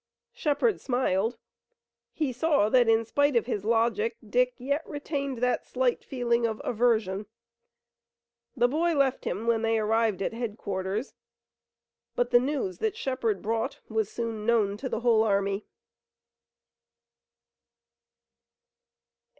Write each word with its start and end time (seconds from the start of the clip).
Shepard 0.33 0.81
smiled. 0.81 1.37
He 2.11 2.33
saw 2.33 2.69
that 2.69 2.89
in 2.89 3.05
spite 3.05 3.35
of 3.35 3.45
his 3.45 3.63
logic 3.63 4.17
Dick 4.27 4.55
yet 4.57 4.81
retained 4.89 5.43
that 5.43 5.63
slight 5.67 6.03
feeling 6.03 6.47
of 6.47 6.59
aversion. 6.63 7.27
The 8.57 8.67
boy 8.67 8.95
left 8.95 9.25
him, 9.25 9.45
when 9.45 9.61
they 9.61 9.77
arrived 9.77 10.23
at 10.23 10.33
headquarters, 10.33 11.13
but 12.15 12.31
the 12.31 12.39
news 12.39 12.79
that 12.79 12.97
Shepard 12.97 13.43
brought 13.43 13.79
was 13.89 14.09
soon 14.09 14.43
known 14.43 14.75
to 14.77 14.89
the 14.89 15.01
whole 15.01 15.21
army. 15.21 15.67